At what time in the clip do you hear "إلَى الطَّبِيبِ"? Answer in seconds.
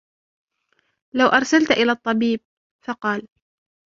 1.71-2.39